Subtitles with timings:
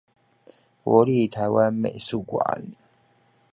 [0.83, 2.71] 國立臺灣美術館